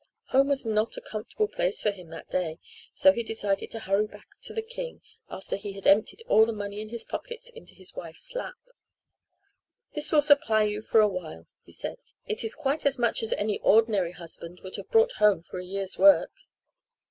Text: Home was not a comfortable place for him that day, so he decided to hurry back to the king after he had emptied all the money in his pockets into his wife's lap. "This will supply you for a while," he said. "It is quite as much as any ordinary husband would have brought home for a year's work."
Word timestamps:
Home 0.29 0.47
was 0.47 0.65
not 0.65 0.97
a 0.97 1.01
comfortable 1.01 1.47
place 1.47 1.79
for 1.79 1.91
him 1.91 2.09
that 2.09 2.27
day, 2.27 2.57
so 2.91 3.11
he 3.11 3.21
decided 3.21 3.69
to 3.69 3.79
hurry 3.81 4.07
back 4.07 4.27
to 4.41 4.51
the 4.51 4.63
king 4.63 5.03
after 5.29 5.55
he 5.55 5.73
had 5.73 5.85
emptied 5.85 6.23
all 6.27 6.47
the 6.47 6.51
money 6.53 6.81
in 6.81 6.89
his 6.89 7.03
pockets 7.05 7.49
into 7.51 7.75
his 7.75 7.93
wife's 7.93 8.33
lap. 8.33 8.55
"This 9.93 10.11
will 10.11 10.23
supply 10.23 10.63
you 10.63 10.81
for 10.81 11.01
a 11.01 11.07
while," 11.07 11.45
he 11.63 11.71
said. 11.71 11.97
"It 12.25 12.43
is 12.43 12.55
quite 12.55 12.83
as 12.83 12.97
much 12.97 13.21
as 13.21 13.31
any 13.33 13.59
ordinary 13.59 14.13
husband 14.13 14.61
would 14.63 14.75
have 14.77 14.89
brought 14.89 15.11
home 15.11 15.43
for 15.43 15.59
a 15.59 15.63
year's 15.65 15.99
work." 15.99 16.31